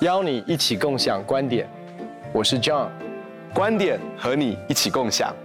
[0.00, 1.68] 邀你一起共享观点，
[2.32, 2.88] 我是 John，
[3.54, 5.36] 观点和你一起共享，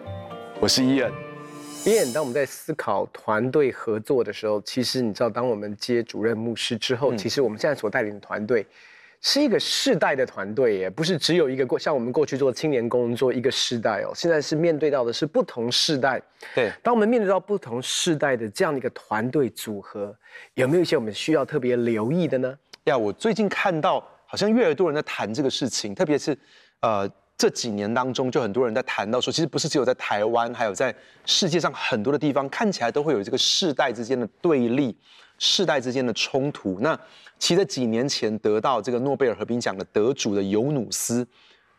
[0.62, 1.12] 我是 Ian。
[1.84, 8.66] Ian，当我们在思考团队合作的时候，其实你知道，当我们接主任牧师之后，嗯、其实我们现在所带领的团队
[9.22, 16.22] 是一个世代的团队，耶不是只有一个过，像我们过去做青年工作一个世代哦，现在是面对到的是不同世代。
[16.55, 20.16] 对，当我们面对到不同世代的这样的一个团队组合，
[20.54, 22.58] 有没有一些我们需要特别留意的呢？
[22.86, 24.08] 呀，我最近看到。
[24.32, 26.38] 好像越来越多人在谈这个事情，特别是，
[26.82, 30.94] 呃，这几年当中，就很多人在谈到说，其实不是只有在台湾，还有在
[31.26, 34.96] 世界上很多的地方，看起来都会有这个世代之间的对立，
[35.39, 36.77] 世代之间的冲突。
[36.79, 36.95] 那
[37.39, 41.25] 其实在几年前得到这个诺贝尔和平奖的得主的尤努斯，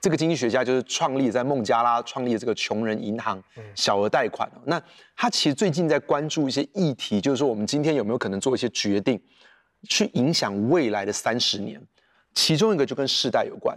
[0.01, 3.43] 这个经济学家就是创立在孟加拉创立的这个穷人银行，
[3.75, 4.51] 小额贷款。
[4.65, 4.83] 那
[5.15, 9.21] 他其实最近在关注一些议题，就是说我们今天有没有可能做一些决定，
[9.89, 11.81] 去影响未来的三十年。
[12.33, 13.77] 其中一个就跟世代有关，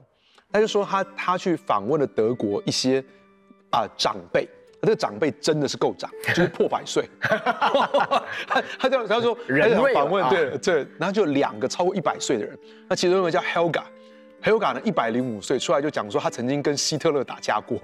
[0.52, 3.04] 他就说他他去访问了德国一些
[3.72, 4.48] 啊、呃、长辈，
[4.84, 7.10] 这个长辈真的是够长，就是破百岁。
[7.22, 9.38] 他他这样他说，
[9.94, 17.80] 访问对对，然后就两个超过一百岁的人，那其中一个叫 Helga，Helga 呢一百零五岁出来就讲说他曾经跟希特勒打架过。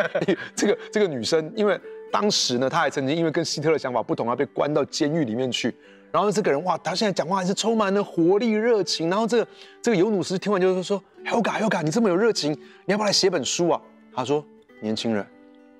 [0.54, 1.80] 这个这个女生，因为
[2.12, 5.74] 当时呢，她还曾经因为跟希特勒想法不同，而被关到监狱里面去。
[6.12, 9.10] 然后这个人哇，他现在讲话还是充满了活力、热情。
[9.10, 9.48] 然后这个
[9.82, 13.80] 这个尤努斯听完就是说：“Helga，Helga，你这么有热情，你要不要来写本书啊？”
[14.14, 14.44] 他说
[14.80, 15.26] ：“年轻人，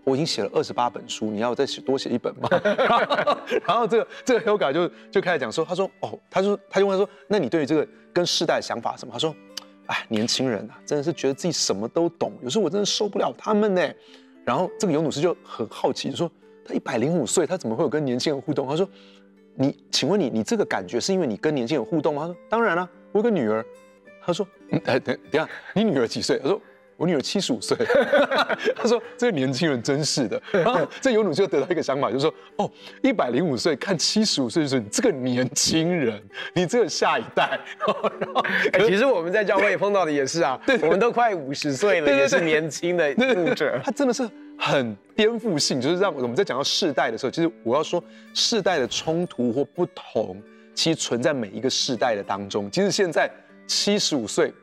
[0.05, 9.34] 我已经写了二十八本书，你要再写多写一本吗？” 然后，然后这个这个 Helga 就就开始讲说：“他说哦，他说他就问他说，那你对于这个跟世代的想法什么？”他说
[9.86, 13.83] ：“哎，年轻人啊，真的是觉得自己什么都懂，有时候我真的受不了他们呢。”
[14.44, 16.30] 然后这个尤努斯就很好奇说
[16.66, 18.89] ：“他一百零五岁，他怎么会有跟年轻人互动？”他说。
[19.56, 22.22] 你，请问你，你这个感觉是因为你跟年轻人互动吗？
[22.22, 23.64] 他说当然了，我有个女儿。
[24.20, 26.40] 他说，嗯，哎，等等下，你女儿几岁？
[26.40, 26.61] 他说
[26.96, 27.77] 我女儿七十五岁。
[28.77, 30.40] 他说这个年轻人真是的。
[30.52, 32.70] 然后这尤努就得到一个想法，就是说哦，
[33.02, 36.22] 一百零五岁看七十五岁就是你这个年轻人，
[36.54, 37.58] 你这个下一代。
[38.20, 43.80] 然后，哎，其实我们在教会也碰到的也是啊，对，我们都快五十岁了，也是年轻的牧者。
[43.84, 44.28] 他真的是。
[44.56, 48.02] 很颠覆性，就是让我们在讲到世代的时候，其实我要说，
[48.34, 50.40] 世代的冲突或不同，
[50.77, 52.70] 其实存在每一个世代的当中。
[52.70, 53.28] 其实现在
[53.66, 54.54] 七十五岁、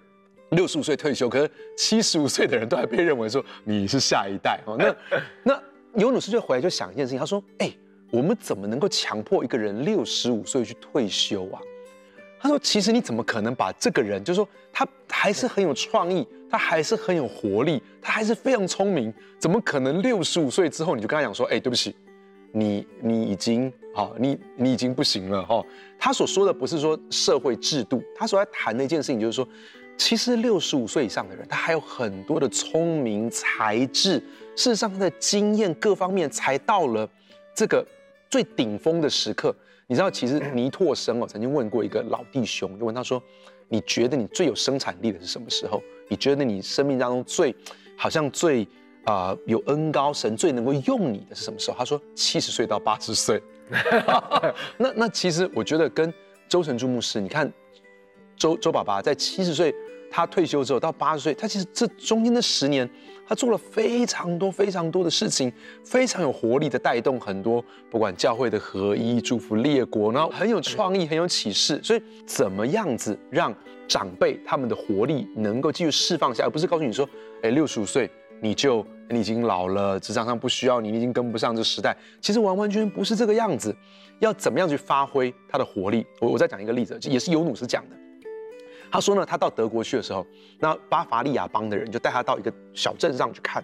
[0.52, 4.76] 六十五岁退休，可是七十五岁的人都还被认为说你是下一代哦。
[4.78, 4.96] 那
[5.44, 5.64] 那
[5.96, 7.72] 尤努斯就回来就想一件事情，他说：“哎，
[8.12, 11.60] 我们怎么能够强迫一个人六十五岁去退休啊？”
[12.40, 21.96] 他说：“其实你怎么可能把这个人，就是说他还是很有创意，他还是很有活力，他还是非常聪明，怎么可能六十五岁之后你就跟他讲说，哎，对不起，
[22.52, 25.64] 你你已经好，你你已经不行了哈。”
[26.00, 29.48] 他所说的不是说社会制度，他所在谈的一件事情就是说，
[29.98, 34.14] 其实六十五岁以上的人，他还有很多的聪明才智，
[34.56, 37.08] 事实上他的经验各方面才到了
[37.56, 37.86] 这个
[38.30, 39.56] 最顶峰的时刻。
[39.88, 43.22] 你知道，其实尼拓生哦曾经问过一个老弟兄，就问他说
[43.68, 45.84] ：“你觉得你最有生产力的是什么时候？
[46.08, 47.54] 你觉得你生命当中最
[47.98, 48.68] 好像最
[49.04, 53.42] 啊、有恩高神最能够用你的是什么时候？”他说：“七十岁到八十岁。”
[54.78, 56.14] 那那其实我觉得跟
[56.48, 57.52] 周成柱牧师，你看
[58.42, 59.74] 周周爸爸在七十岁。
[60.14, 62.90] 他退休之后到八十岁，他其实这中间的十年，
[63.26, 65.50] 他做了非常多非常多的事情，
[65.86, 71.80] 非常有活力的带动很多，不管教会的合一、祝福列国，然后很有创意、很有启示。
[71.82, 73.56] 所以，怎么样子让
[73.88, 77.08] 长辈他们的活力能够继续释放下，而不是告诉你说，
[77.42, 81.96] 哎，六十五岁你就你已经老了，职场上不需要你，你已经跟不上这时代。
[82.20, 83.74] 其实完完全全不是这个样子。
[84.20, 86.06] 要怎么样去发挥他的活力？
[86.20, 87.96] 我我再讲一个例子，也是尤努斯讲的。
[88.92, 90.28] 他说呢，他到德国去的时候，
[90.60, 93.64] 那巴伐利亚邦的人就带他到一个小镇上去看。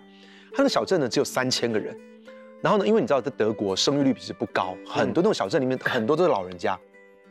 [0.52, 1.96] 他那个小镇呢只有三千个人，
[2.62, 6.80] 然后呢，因为你知道在德国生育率其实不高，很多那种小镇里面很多都是老人家，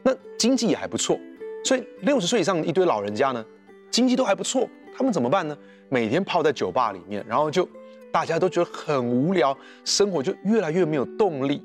[0.03, 1.19] 那经济也还不错，
[1.65, 3.45] 所以六十岁以上一堆老人家呢，
[3.91, 5.57] 经济都还不错，他们怎么办呢？
[5.89, 7.67] 每天泡在酒吧里面，然后就
[8.13, 11.65] 大家都觉得很无聊，生活就越来越没有动力。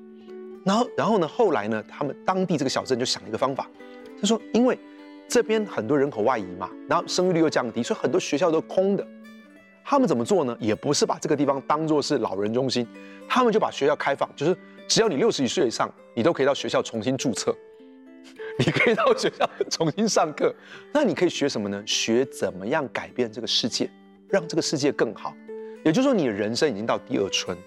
[0.65, 3.69] 然后，然后呢，后来呢，他们当地这个小镇就想了一个方法，
[4.19, 4.79] 他说，因为。
[5.31, 9.07] 这边很多人口外移嘛，然后生育率又降低，所以很多学校都空的。
[9.81, 10.57] 他们怎么做呢？
[10.59, 12.85] 也不是把这个地方当作是老人中心，
[13.29, 14.53] 他们就把学校开放，就是
[14.89, 17.55] 只要你六十几岁以上，你都可以到学校重新注册，
[18.59, 20.53] 你可以到学校重新上课。
[20.91, 21.81] 那你可以学什么呢？
[21.87, 23.89] 学怎么样改变这个世界，
[24.27, 25.33] 让这个世界更好。
[25.85, 27.57] 也就是说，你的人生已经到第二春。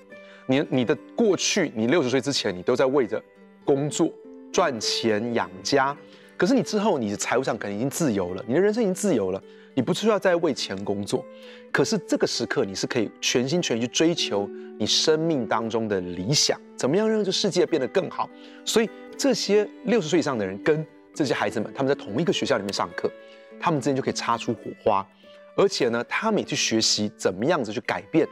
[0.46, 3.22] 你你的过去，你六十岁之前，你都在为着
[3.64, 4.12] 工作
[4.52, 5.96] 赚钱养家，
[6.36, 9.42] 可是你之后，你的财务上可能已经自由了，你的人生已经自由了，
[9.75, 11.25] 你不需要再为钱工作。
[11.72, 14.48] 可是这个时刻，你是可以全心全意去追求
[14.78, 18.28] 你生命当中的理想，怎么样让这世界变得更好？
[18.64, 20.84] 所以这些六十岁以上的人跟
[21.14, 23.10] 这些孩子们，他们在同一个学校里面上课，
[23.60, 25.06] 他们之间就可以擦出火花，
[25.56, 28.26] 而且呢，他们也去学习怎么样子去改变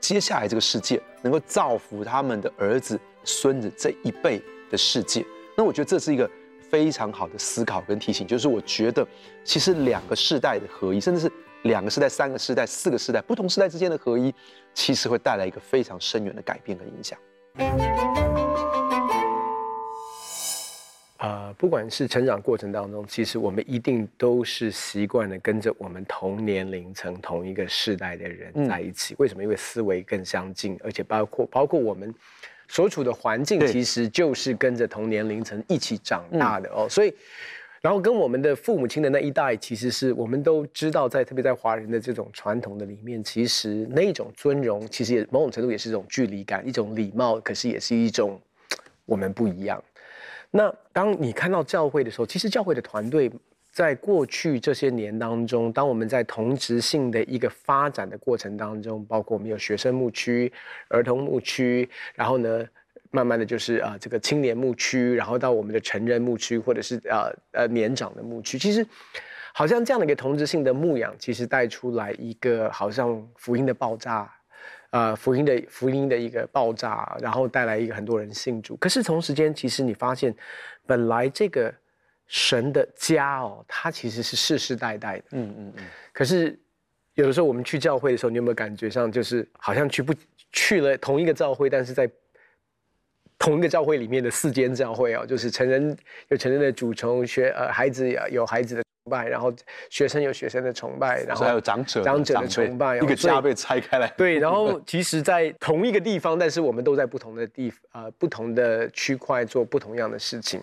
[0.00, 5.24] 接下来这个世界，能够造福他们的儿子、孙子这一辈的世界。
[5.56, 6.28] 那我觉得这是一个
[6.70, 9.06] 非常好的思考跟提醒，就是我觉得
[9.44, 11.32] 其实两个世代的合一，甚至是。
[11.64, 14.34] 两个世代、三个世代、四个世代，不同世代之间的合一，
[14.72, 17.18] 其实会带来一个非常深远的改变跟影响。
[21.18, 29.12] 呃，不管是成长过程当中，其实我们一定都是习惯了跟着我们同年龄层、同一个世代的人在一起。
[29.12, 29.42] 嗯、为什么？
[29.42, 32.14] 因为思维更相近，而且包括包括我们
[32.70, 37.12] 所处的环境，其实就是跟着同年龄层一起长大的哦，所以。
[37.82, 48.38] 然后跟我们的父母亲的那一代，其实是我们都知道，在特别在华人的这种传统的里面，其实那一种尊荣，其实也某种程度也是一种距离感，一种礼貌，可是也是一种
[49.06, 49.82] 我们不一样。
[50.50, 53.32] 那当你看到教会的时候，其实教会的团队
[53.72, 60.52] 在过去这些年当中，当我们在同质性的一个发展的过程当中，包括我们有学生牧区、
[60.88, 62.66] 儿童牧区，然后呢，
[63.10, 68.84] 慢慢的就是啊、呃，这个青年牧区，然后到我们的成人牧区，或者是呃，呃年长的牧区，其实
[69.54, 74.28] 好像这样的一个同质性的牧养，其实带出来一个好像福音的爆炸，
[74.90, 78.76] 呃、福音的福音的一个爆炸，然后带来一个很多人信主。
[78.76, 80.34] 可是同时间，其实你发现，
[80.86, 81.72] 本来这个
[82.32, 85.84] 神的家哦，它其实是世世代代的，嗯嗯嗯。
[86.12, 86.56] 可是
[87.14, 90.14] 有的时候我们去教会的时候，你有没有感觉上就是好像去不
[90.52, 92.08] 去了同一个教会，但是在
[93.36, 95.96] 同一个教会里面的四间教会哦，就是成人
[96.28, 99.52] 有成人的主从，学呃孩子有孩子的崇拜，然后
[99.88, 104.06] 学生有学生的崇拜，然后还有长者长者的崇拜，一个家被拆开来。
[104.16, 110.60] 对，然后 其实，在同一个地方，但是我们都在不同的地呃不同的区块做不同样的事情。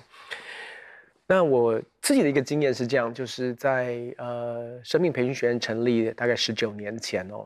[1.30, 7.46] 那我自己的一个经验是这样，就是在呃生命培训学院成立大概十九年前哦，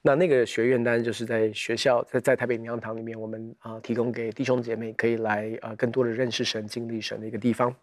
[0.00, 7.74] 那那个学院当然就是在学校在在台北灵粮堂里面，我们啊、提供给弟兄姐妹可以来、呃、更多的认识神、经历神的一个地方。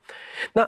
[0.52, 0.68] 那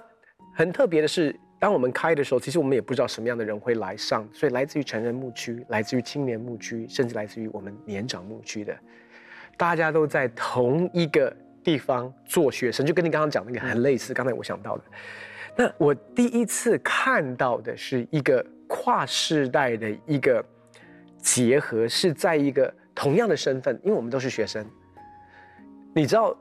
[0.54, 8.78] 很特别的是，当我们开的时候，其实我们也不知道什么样的人会来上，所以来自于成人牧区、来自于青年牧区，甚至来自于我们年长牧区的，
[9.58, 11.36] 大家都在同一个。
[11.68, 14.14] 地方做学生，就跟你刚刚讲那个很类似。
[14.14, 14.84] 刚才我想到的，
[15.54, 20.42] 那我第一次看到的是一个跨世代的一个
[21.18, 24.66] 结合，是在一个同样的身份，因为我们都是学生。
[25.94, 26.34] 你知道，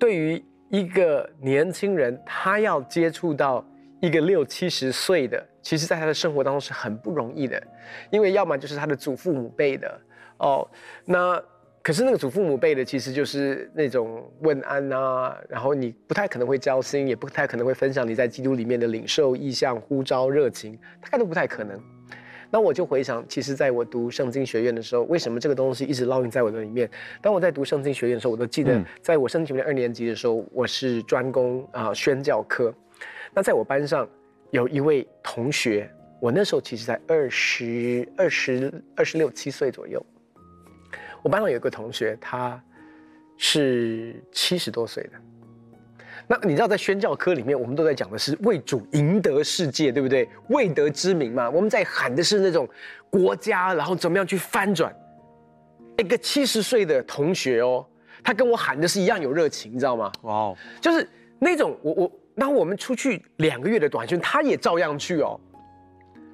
[0.00, 3.62] 对于一个年轻人，他要接触到
[4.00, 7.62] 一个六七十岁的，其实在他的生活当中是很不容易的，
[8.08, 10.00] 因为要么就是他的祖父母辈的
[10.38, 10.66] 哦，
[11.04, 11.38] 那。
[11.86, 21.80] 可是那个祖父母辈的，其实就是那种问安啊，然后你不太可能会交心，也不太可能会分享你在基督里面的领受意向、呼召、热情，大概都不太可能。
[22.50, 26.90] 那我就回想，其实在我读圣经学院的时候，为什么这个东西一直烙印在我的里面？
[27.22, 32.74] 当我在读圣经学院的时候，我都记得，在我圣经学院二年级的时候，我是专攻啊、呃、宣教科。
[33.32, 34.08] 那在我班上
[34.50, 35.88] 有一位同学，
[36.20, 40.04] 我那时候其实才二十二十二十六七岁左右。
[41.26, 42.62] 我班上有一个同学，他
[43.36, 45.10] 是七十多岁的。
[46.28, 50.28] 那你知道，在宣教科里面，我们都在讲的是为主赢得世界，对不对？
[50.50, 52.68] 为得之名嘛，我们在喊的是那种
[53.10, 54.94] 国家，然后怎么样去翻转。
[55.98, 57.84] 一个七十岁的同学哦，
[58.22, 60.12] 他跟我喊的是一样有热情，你知道吗？
[60.22, 61.08] 哇哦，就是
[61.40, 65.40] 那种我我，然后我们出去两个月的短训，他也照样去哦。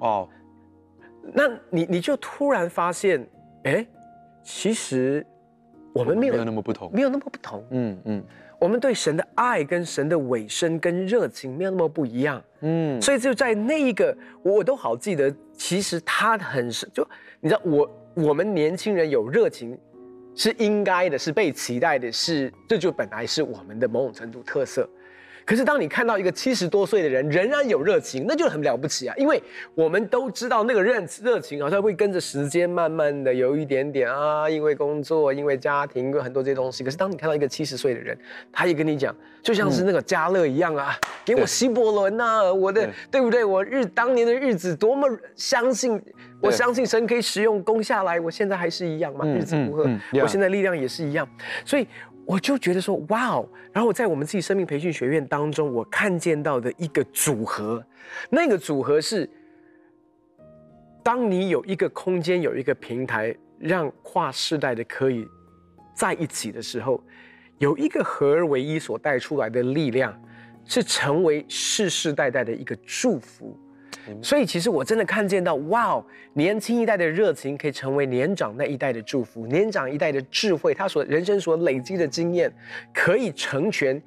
[0.00, 0.28] 哦，
[1.32, 3.26] 那你你就突然发现，
[3.64, 3.87] 哎。
[4.42, 5.25] 其实，
[5.92, 7.64] 我们没有，没有那么不同，没有那么不同。
[7.70, 8.25] 嗯嗯，
[8.58, 12.42] 我们对神的爱跟神的委身跟热情没有那么不一样。
[12.61, 15.34] 嗯，所以就在那一个，我都好记得。
[15.54, 17.06] 其实他很是，就
[17.40, 19.78] 你知道，我我们年轻人有热情
[20.34, 24.88] 是应该的，是被期待的，是这就本来是我们的某种程度特色。
[25.44, 29.14] 可是当你看到一个七十多岁的人仍然有热情，那就很了不起啊！
[29.16, 29.42] 因为
[29.75, 36.84] 我们都知道那个热热情好像会跟着时间慢慢的有一点点啊，因为工作，因为家庭，因为很多这些东西。
[36.84, 38.16] 可是当你看到一个七十岁的人，
[38.52, 43.44] 他也跟你讲，就像是那个家乐一样啊，嗯、给我希伯伦呐，我的对，对不对？
[43.44, 46.00] 我日当年的日子多么相信，
[46.40, 51.28] 我相信神可以使用攻下来，我现在还是一样嘛，日子如何，嗯嗯、我现在力量也是一样，
[51.64, 51.87] 所以。
[52.25, 53.49] 我就觉得说，哇哦！
[53.73, 57.85] 然后我在我们自己生命培训学院当中，我看见到的一个组合，
[58.31, 59.29] 那个组合是，
[61.02, 65.26] 当你有一个空间，有一个平台，让跨世代的可以
[65.95, 67.02] 在一起的时候，
[67.59, 70.17] 有一个合而为一所带出来的力量，
[70.64, 73.59] 是成为世世代代的一个祝福。
[74.22, 82.52] 所以，其实我真的看见到，哇哦，年轻一代的热情可以成为年长那一代的祝福，年长一代的智慧，他所人生所累积的经验，
[82.92, 84.00] 可以成全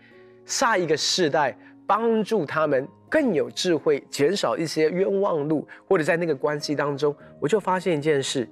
[0.46, 1.56] 下一个世代，
[1.88, 8.48] 帮助他们更有智慧，减少一些冤枉路，或者在那个关系当中，我就发现一件事，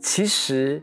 [0.00, 0.82] 其实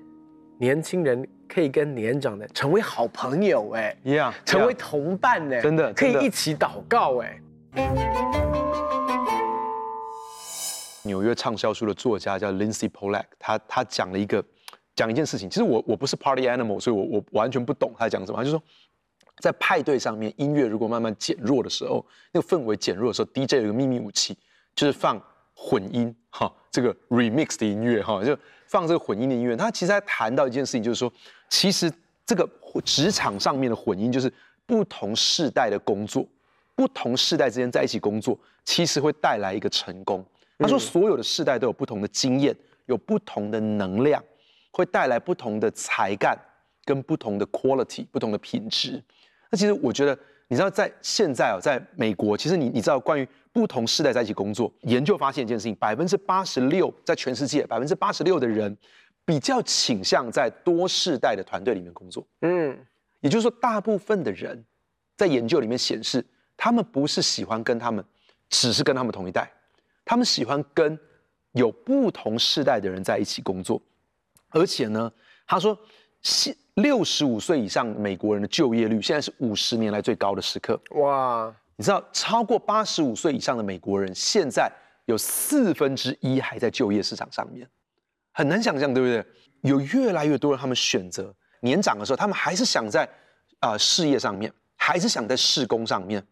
[0.60, 8.53] 年轻人可以跟年长的成为好朋友，哎，一样，成为同伴，哎，真的，可以一起祷告，哎。
[11.04, 14.44] 纽约畅销书的作家叫 Lindsay Pollack，他他讲了一个
[14.96, 15.50] 讲一件事情。
[15.50, 18.38] 其实我我不是 Party Animal，所以我我完全不懂他讲什么。
[18.38, 18.62] 他就说，
[19.40, 24.38] 在派对上面，音乐如果慢慢减弱的时候，那个氛围减弱的时候，DJ 有个秘密武器，
[24.76, 25.22] 就是放
[25.54, 29.56] 混音哈，这个 remix 的音乐哈，就放这个混音的音乐。
[29.56, 31.12] 他其实还谈到一件事情，就是说，
[31.50, 31.92] 其实
[32.26, 32.48] 这个
[32.86, 34.32] 职场上面的混音，就是
[34.66, 36.26] 不同世代的工作，
[36.76, 40.26] 不同世代之间在一起工作，其实会带来一个成功。
[40.60, 42.56] 他说：“所有的世代都有不同的经验，
[42.86, 44.24] 有不同的能量，
[44.72, 46.38] 会带来不同的才干
[46.86, 49.04] 跟不同的 quality，不同的品质。
[49.50, 50.18] 那其实我觉得，
[50.48, 58.78] 你知道，在现在啊，在美国，其实你你知道，关于不同世代在一起工作，研究发现一件事情：百分之八十六，在全世界，百分之八十六的人
[59.26, 62.26] 比较倾向在多世代的团队里面工作。
[62.42, 62.78] 嗯，
[63.22, 64.64] 也就是说，大部分的人
[65.18, 66.24] 在研究里面显示，
[66.56, 68.04] 他们不是喜欢跟他们，
[68.50, 69.52] 只是跟他们同一代。”
[70.06, 71.00] 他们喜欢跟
[71.54, 73.82] 有不同世代的人在一起工作，
[74.50, 75.12] 而且呢，
[75.48, 75.78] 他说，
[76.22, 80.80] 现六十五岁以上美国人的就业率现在是五十年来最高的时刻。
[80.96, 81.56] 哇！
[81.76, 84.72] 你知道，超过八十五岁以上的美国人现在
[85.06, 87.68] 有四分之一还在就业市场上面，
[88.32, 89.26] 很难想象，对不对？
[89.62, 93.06] 有越来越多人他们选择年长的时候，他们还是想在
[93.60, 96.26] 啊、呃、事业上面，还是想在事工上面，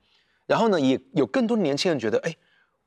[0.46, 2.36] 然后呢，也有更多年轻人觉得，哎。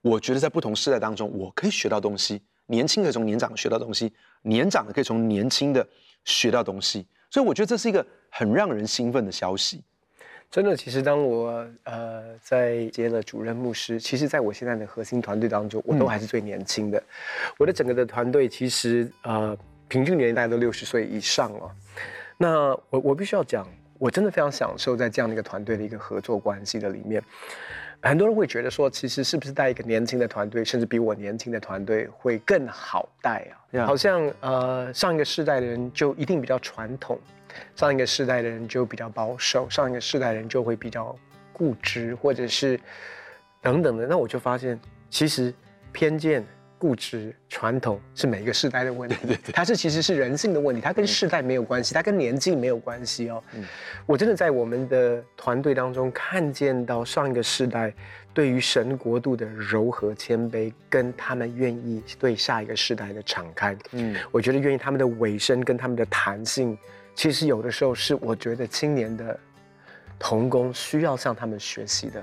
[0.04, 2.42] 我觉得在不同时代当中，我可以学到东西。
[2.66, 5.86] 年轻可以从年长学到东西，年长的可以从年轻的
[6.26, 7.06] 学到东西。
[7.30, 9.82] 所以我觉得这是一个很让人兴奋的消息。
[10.50, 16.98] 真的，其实当我呃在接了主任牧师，其实在我现在的核心团队当中，我都还是最年轻的。
[16.98, 17.04] 嗯、
[17.58, 19.56] 我的整个的团队其实呃
[19.88, 21.74] 平均年龄大概都六十岁以上了。
[22.36, 23.66] 那我我必须要讲，
[23.98, 27.22] 我真的非常享受在这样的一个团队的一个合作关系的里面。
[28.08, 37.18] 很多人会觉得说，其实是不是带一个年轻的团队，甚至比我年轻的团队会更好带啊.好像呃上一个世代的人就一定比较传统，
[37.74, 41.16] 上一个世代的人就比较保守，上一个世代的人就会比较
[41.52, 42.78] 固执，或者是
[43.62, 44.06] 等等的。
[44.06, 45.52] 那我就发现，其实
[45.90, 46.44] 偏见。
[46.78, 53.42] 固执传统是每一个世代的问题，对对对，它是其实是人性的问题，它跟世代没有关系，它跟年纪没有关系哦。
[53.54, 53.64] 嗯，
[54.04, 57.94] 我真的在我们的团队当中看见到上一个世代
[58.34, 63.76] 对于神国度的柔和谦卑，跟他们愿意对下一个世代的敞开。
[63.92, 66.76] 嗯，我觉得愿意他们的尾声跟他们的弹性，
[67.14, 69.38] 其实有的时候是我觉得青年的
[70.18, 72.22] 童工需要向他们学习的。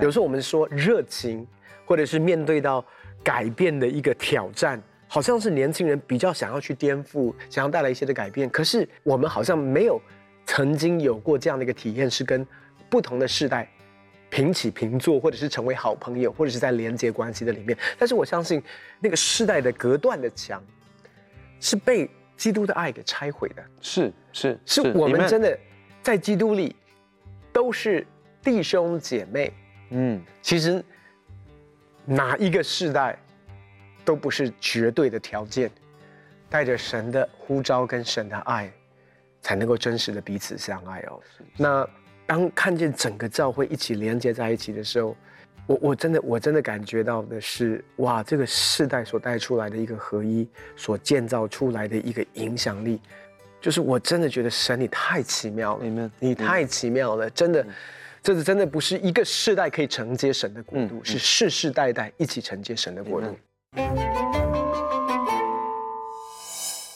[0.00, 1.46] 有时候我们说热情，
[1.84, 2.82] 或者是面对到。
[3.22, 8.48] 改变的一个挑战，好像是年轻人比较想要去颠覆，想要带来一些的改变。
[8.50, 10.00] 可是我们好像没有
[10.46, 12.46] 曾经有过这样的一个体验，是跟
[12.90, 13.68] 不同的世代
[14.28, 17.78] 平起平坐，或者是成为好朋友，或者是在连接关系的里面。
[17.98, 18.62] 但是我相信，
[18.98, 20.62] 那个世代的隔断的墙
[21.60, 23.62] 是被基督的爱给拆毁的。
[23.80, 25.58] 是是是，我们真的
[26.02, 26.74] 在基督里
[27.52, 28.06] 都是
[28.42, 29.52] 弟兄姐妹。
[29.90, 30.84] 嗯，其实。
[32.04, 33.16] 哪一个世代
[34.04, 35.70] 都不是绝对的条件，
[36.50, 38.70] 带着神的呼召跟神的爱，
[39.40, 41.20] 才能够真实的彼此相爱哦。
[41.56, 41.88] 那
[42.26, 45.16] 当看见整个教会一起连接在一起的时候，
[45.66, 53.00] 我我真的我真的感觉到的是，哇，这个世代所带出来的一个合一，所建造出来的一个影响力，
[53.60, 57.64] 就是我真的觉得神你太奇妙了，你太奇妙了，真的。
[58.22, 63.36] 这是真的不是一个世代可以承接神的国度，嗯、是世世代代一起承接神的国度。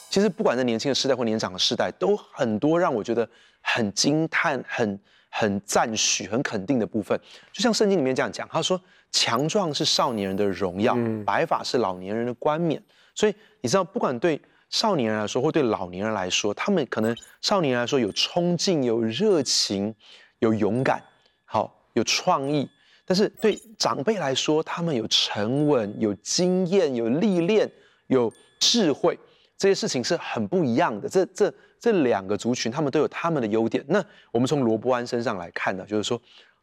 [0.09, 3.29] 其实不管是年轻的世代或年长的世代，都很多让我觉得
[3.61, 7.21] 很惊叹、很很赞许、很肯定的部分。
[7.53, 8.81] 就像圣经里面这样讲，他说
[9.11, 12.81] ：“强壮是少年人的荣耀，嗯、白发是老年人的冠冕。”
[13.17, 14.41] 所以你知道，不管对
[14.71, 19.93] 少年人来说，或对老年人来说，他们可能少年人来说有冲劲、有热情、
[20.39, 21.03] 有勇敢，
[21.47, 22.69] 好有创意；
[23.07, 27.73] 但是对长辈来说，他们有沉稳、有经验、有历练、
[28.09, 29.19] 有智慧。
[29.57, 31.51] 这些事情是很不一样的，这这
[31.81, 33.83] 这两个族群，他们都有他们的优点。
[33.89, 36.21] 那我们从罗伯安身上来看呢，就是说，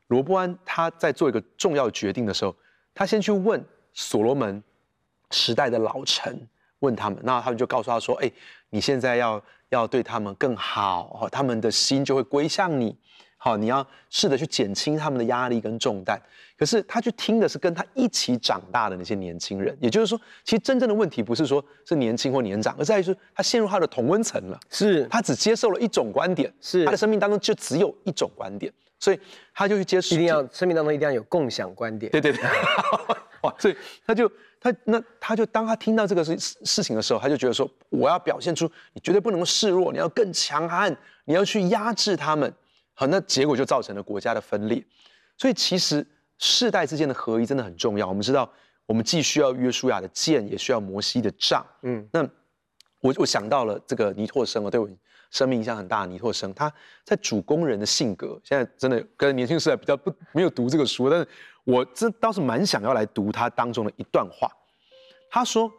[0.09, 2.55] 罗伯安他在做一个重要决定的时候，
[2.93, 3.59] 他先去问
[3.93, 4.61] 所罗门
[5.31, 6.47] 时代的老臣，
[6.79, 8.31] 问他们，那他们就告诉他说：“哎，
[8.69, 12.95] 你现在要要对他们更好，他们的心就会归向你。”
[13.43, 16.17] 好，你要试着去减轻他们的压力跟重担。
[16.57, 24.57] 可是他去听的是跟他一起长大的那些年轻人，也就是说，其实真正的问题不是说是年轻或年长，而在于说他陷入他的同温层了。
[24.69, 29.19] 是，他只接受了一种观点，是他的生命当中就只有一种观点，所以
[29.53, 30.15] 他就去接受。
[30.15, 32.09] 一定要生命当中一定要有共享观点。
[32.13, 32.41] 对对对。
[33.43, 33.75] 哇，所以
[34.07, 34.31] 他就
[34.61, 40.95] 他那他就当他听到这个事事情的时候，他就觉得说，我要表现出你绝对不能够示弱，你要更强悍，
[41.25, 42.53] 你要去压制他们。
[42.93, 44.83] 好，那结果就造成了国家的分裂。
[45.37, 46.05] 所以其实
[46.37, 48.07] 世代之间的合一真的很重要。
[48.07, 48.51] 我们知道，
[48.85, 51.65] 我们既需要约书亚的剑，也需要摩西的杖。
[51.81, 52.21] 嗯，那
[53.01, 54.87] 我我想到了这个尼拓生哦，对我
[55.31, 56.71] 生命影响很大的尼拓生，他
[57.03, 61.27] 在主工人的性格，现在真的跟年轻时代比较不没有读这个书，但是
[61.63, 64.47] 我真倒是蛮想要来读他当中的一段话。
[65.31, 65.71] 他说，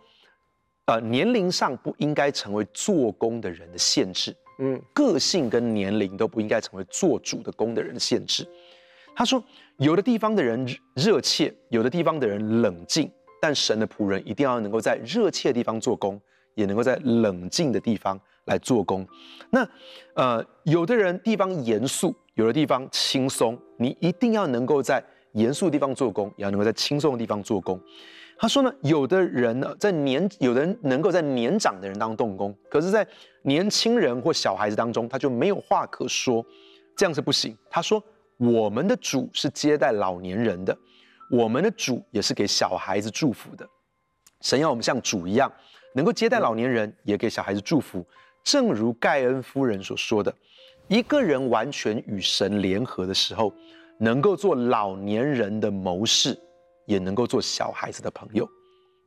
[0.86, 4.36] 呃，年龄上不应该成为做工的人的限制。
[4.58, 8.46] 嗯，个性跟年龄都不应该成为做主的工的人限制。
[9.16, 9.42] 他说，
[9.78, 16.20] 有的地方的人热切，有的地方的人冷静，但神的仆人一定要能够在热切的地方做工，
[16.54, 19.06] 也能够在冷静的地方来做工。
[19.50, 19.68] 那，
[20.14, 27.80] 呃，有的人地方严肃，有的地方轻松，你一定要能够在严肃的地方做工，也要能够在轻松的地方做工。
[28.36, 33.06] 他说呢，有的人呢，在年，有的人能够在年长的人当中动工，可是，在
[33.42, 36.44] 年轻人或小孩子当中，他就没有话可说，
[36.96, 37.56] 这样是不行。
[37.70, 38.02] 他说，
[38.38, 40.76] 我们的主是接待老年人的，
[41.30, 43.66] 我们的主也是给小孩子祝福的。
[44.40, 45.50] 神要我们像主一样，
[45.94, 48.04] 能够接待老年人，也给小孩子祝福。
[48.42, 50.34] 正如盖恩夫人所说的，
[50.88, 53.54] 一个人完全与神联合的时候，
[53.98, 56.38] 能够做老年人的谋士。
[56.86, 58.48] 也能够做小孩子的朋友，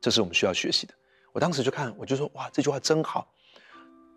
[0.00, 0.94] 这是我们需要学习的。
[1.32, 3.26] 我当时就看，我就说，哇，这句话真好。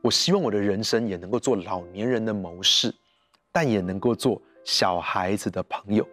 [0.01, 2.91] 我希望我的人生也能够做老年人的谋士，
[3.51, 6.07] 但也能够做小孩子的朋友。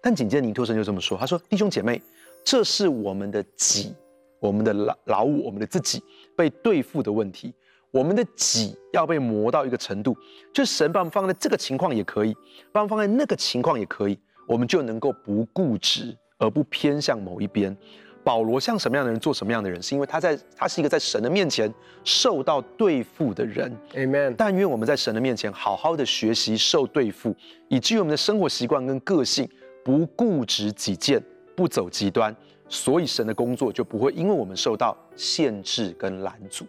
[0.00, 2.00] 但紧接着尼托生就这么说，他说：“弟兄姐妹，
[2.42, 3.94] 这是我们的己，
[4.40, 6.02] 我们的老老我，我们的自己
[6.36, 7.52] 被对付的问题。
[7.90, 10.16] 我们的己要被磨到一个程度，
[10.52, 12.34] 就神把我们放在这个情况也可以，
[12.72, 17.76] 把我们放在那个情况也可以，我们就能够不固执。”而不偏向某一边，
[18.22, 23.70] 保罗像什么样的人做什么样的人，是因为他在他是一个在神的面前受到对付的人。
[23.94, 24.34] Amen。
[24.36, 27.34] 但愿我们在神的面前好好的学习受对付，
[27.68, 29.48] 以至于我们的生活习惯跟个性
[29.84, 31.22] 不固执己见，
[31.54, 32.34] 不走极端，
[32.68, 36.66] 所以神的工作就不会因为我们受到限制跟拦阻。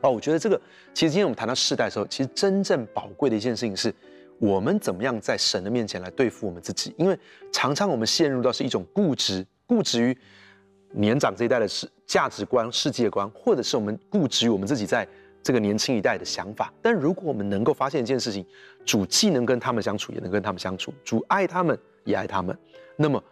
[0.00, 0.60] 哦，我觉得这个
[0.94, 3.94] 其实今天我们谈到世代的时候，其实真正宝贵的一件事情是。
[4.38, 6.94] 我们怎么样在神的面前来对付我们自己？
[6.96, 7.18] 因为
[7.52, 10.16] 常常我们陷入到是一种固执，固执于
[10.92, 15.06] 年长这一代的世价值观、世界观，或者是我们固执于我们自己在
[15.42, 16.72] 这个年轻一代的想法。
[16.80, 18.46] 但如果我们能够发现一件事情，
[18.84, 22.56] 主既能跟他们相处，也能跟他们相处，主爱他们，也爱他们，
[22.96, 23.22] 那么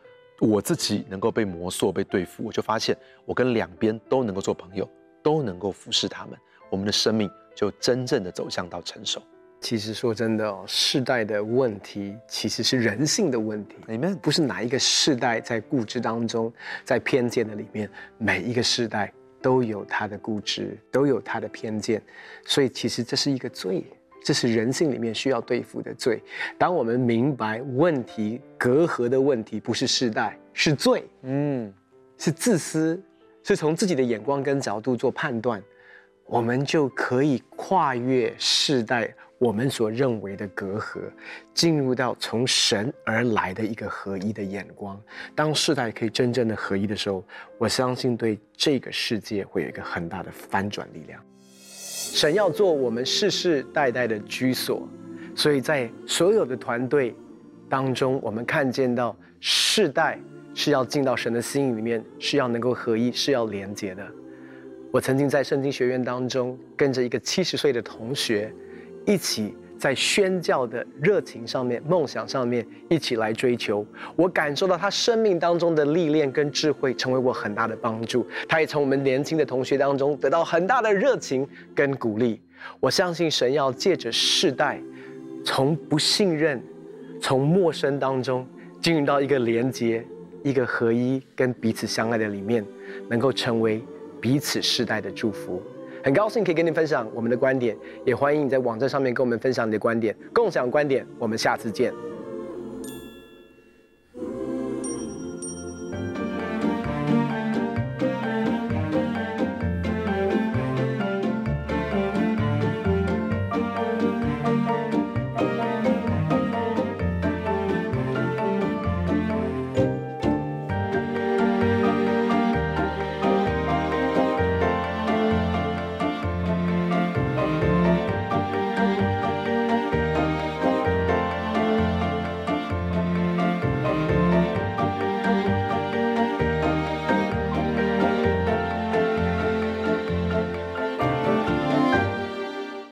[0.40, 4.88] 我自己能够被磨塑、被对付，我就发现我跟两边都能够做朋友，
[5.22, 6.38] 都能够服侍他们，
[6.68, 9.22] 我们的生命就真正的走向到成熟。
[9.66, 13.74] 其实说真的哦，世代的问题其实是人性的问题。
[13.88, 14.14] Amen。
[14.14, 16.52] 不是哪一个世代在固执当中，
[16.84, 22.00] 在偏见的里面，每一个世代都有他的固执，都有他的偏见。
[22.44, 23.84] 所以其实这是一个罪，
[24.22, 26.22] 这是人性里面需要对付的罪。
[26.56, 31.74] 当我们明白问题隔阂的问题不是世代，是罪，嗯，
[32.18, 33.02] 是自私，
[33.42, 35.60] 是从自己的眼光跟角度做判断，
[36.24, 39.12] 我们就可以跨越世代。
[39.38, 41.00] 我们所认为的隔阂，
[41.52, 44.98] 进入到从神而来的一个合一的眼光。
[45.34, 47.22] 当世代可以真正的合一的时候，
[47.58, 51.22] 我相信对这个世界会有一个很大的翻转力量。
[51.78, 54.88] 神要做我们世世代代的居所，
[55.34, 57.14] 所以在所有的团队
[57.68, 60.18] 当中，我们看见到世代
[60.54, 64.06] 是要进到神的心里面，是要能够合一，是要连结的。
[64.90, 68.50] 我曾经在圣经学院当中，跟着一个七十岁的同学，
[69.06, 73.86] 一起在宣教的热情上面、梦想上面一起来追求。
[74.16, 78.26] 我感受到他生命当中的历练跟智慧，成为我很大的帮助。
[78.48, 82.40] 他也从我们年轻的同学当中得到很大的热情跟鼓励。
[82.80, 84.80] 我相信神要借着世代，
[85.44, 86.62] 从不信任、
[87.20, 88.46] 从陌生当中
[88.82, 90.04] 进入到一个连接、
[90.42, 92.64] 一个合一跟彼此相爱的里面，
[93.08, 93.82] 能够成为。
[94.18, 95.62] 彼此世代的祝福，
[96.06, 101.04] 很高兴可以跟你分享我们的观点，也欢迎你在网站上面跟我们分享你的观点，共享观点。
[101.18, 101.92] 我们下次见。